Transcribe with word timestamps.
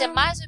Esse 0.00 0.08
é 0.08 0.14
mais 0.14 0.39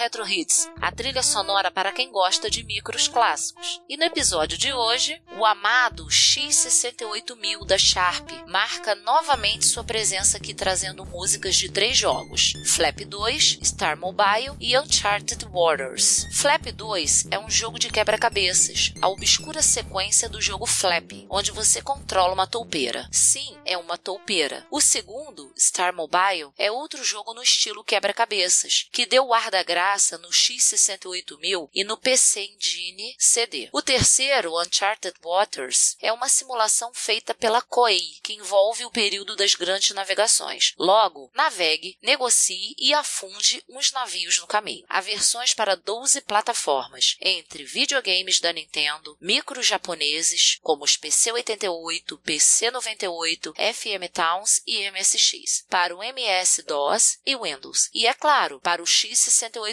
Retro 0.00 0.26
Hits, 0.26 0.66
a 0.80 0.90
trilha 0.90 1.22
sonora 1.22 1.70
para 1.70 1.92
quem 1.92 2.10
gosta 2.10 2.48
de 2.48 2.62
micros 2.62 3.06
clássicos. 3.06 3.82
E 3.86 3.98
no 3.98 4.04
episódio 4.04 4.56
de 4.56 4.72
hoje, 4.72 5.20
o 5.36 5.44
amado 5.44 6.06
X68000 6.06 7.66
da 7.66 7.76
Sharp 7.76 8.30
marca 8.46 8.94
novamente 8.94 9.66
sua 9.66 9.84
presença 9.84 10.38
aqui 10.38 10.54
trazendo 10.54 11.04
músicas 11.04 11.54
de 11.54 11.68
três 11.70 11.98
jogos: 11.98 12.54
Flap 12.66 13.00
2, 13.00 13.58
Star 13.62 13.94
Mobile 13.98 14.56
e 14.58 14.74
Uncharted 14.78 15.44
Waters. 15.44 16.26
Flap 16.32 16.72
2 16.72 17.26
é 17.30 17.38
um 17.38 17.50
jogo 17.50 17.78
de 17.78 17.90
quebra-cabeças, 17.90 18.94
a 19.02 19.08
obscura 19.08 19.60
sequência 19.60 20.30
do 20.30 20.40
jogo 20.40 20.64
Flap, 20.64 21.26
onde 21.28 21.50
você 21.50 21.82
controla 21.82 22.32
uma 22.32 22.46
toupeira. 22.46 23.06
Sim, 23.12 23.54
é 23.66 23.76
uma 23.76 23.98
toupeira. 23.98 24.66
O 24.70 24.80
segundo, 24.80 25.52
Star 25.58 25.94
Mobile, 25.94 26.54
é 26.56 26.72
outro 26.72 27.04
jogo 27.04 27.34
no 27.34 27.42
estilo 27.42 27.84
quebra-cabeças, 27.84 28.88
que 28.90 29.04
deu 29.04 29.26
o 29.26 29.34
ar 29.34 29.50
da 29.50 29.62
graça 29.62 29.89
no 30.18 30.28
X68000 30.28 31.68
e 31.74 31.82
no 31.82 31.96
PC 31.96 32.42
Engine 32.42 33.16
CD. 33.18 33.68
O 33.72 33.82
terceiro, 33.82 34.56
Uncharted 34.60 35.16
Waters, 35.20 35.96
é 36.00 36.12
uma 36.12 36.28
simulação 36.28 36.92
feita 36.94 37.34
pela 37.34 37.60
Koei, 37.60 38.18
que 38.22 38.34
envolve 38.34 38.84
o 38.84 38.90
período 38.90 39.34
das 39.34 39.54
grandes 39.54 39.90
navegações. 39.90 40.74
Logo, 40.78 41.30
navegue, 41.34 41.98
negocie 42.00 42.74
e 42.78 42.94
afunde 42.94 43.64
uns 43.68 43.90
navios 43.90 44.38
no 44.38 44.46
caminho. 44.46 44.84
Há 44.88 45.00
versões 45.00 45.52
para 45.54 45.74
12 45.74 46.20
plataformas, 46.20 47.16
entre 47.20 47.64
videogames 47.64 48.38
da 48.38 48.52
Nintendo, 48.52 49.16
micros 49.20 49.66
japoneses, 49.66 50.58
como 50.62 50.84
os 50.84 50.96
PC-88, 50.96 52.18
PC-98, 52.20 53.54
FM 53.74 54.12
Towns 54.12 54.62
e 54.66 54.88
MSX, 54.90 55.64
para 55.68 55.96
o 55.96 56.02
MS-DOS 56.02 57.18
e 57.26 57.36
Windows, 57.36 57.90
e 57.92 58.06
é 58.06 58.14
claro, 58.14 58.60
para 58.60 58.82
o 58.82 58.86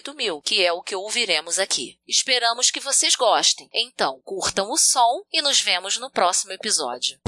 X68000, 0.08 0.42
que 0.44 0.64
é 0.64 0.72
o 0.72 0.82
que 0.82 0.96
ouviremos 0.96 1.60
aqui. 1.60 1.98
Esperamos 2.08 2.72
que 2.72 2.80
vocês 2.80 3.16
gostem. 3.16 3.70
Então, 3.74 4.22
curtam 4.24 4.72
o 4.72 4.78
som 4.78 5.24
e 5.32 5.42
nos 5.42 5.60
vemos 5.60 5.98
no 5.98 6.10
próximo 6.10 6.54
episódio. 6.54 7.20